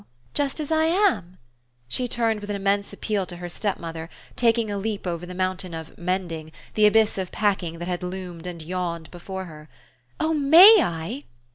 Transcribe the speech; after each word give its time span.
"Now 0.01 0.07
just 0.33 0.59
as 0.59 0.71
I 0.71 0.85
am?" 0.85 1.37
She 1.87 2.07
turned 2.07 2.39
with 2.39 2.49
an 2.49 2.55
immense 2.55 2.91
appeal 2.91 3.27
to 3.27 3.35
her 3.35 3.47
stepmother, 3.47 4.09
taking 4.35 4.71
a 4.71 4.77
leap 4.79 5.05
over 5.05 5.27
the 5.27 5.35
mountain 5.35 5.75
of 5.75 5.95
"mending," 5.95 6.51
the 6.73 6.87
abyss 6.87 7.19
of 7.19 7.31
packing 7.31 7.77
that 7.77 7.87
had 7.87 8.01
loomed 8.01 8.47
and 8.47 8.63
yawned 8.63 9.11
before 9.11 9.45
her. 9.45 9.69
"Oh 10.19 10.33
MAY 10.33 10.77
I?" 10.81 11.23